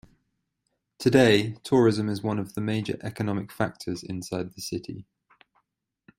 [0.97, 5.05] Today, tourism is one of the major economic factors inside the city.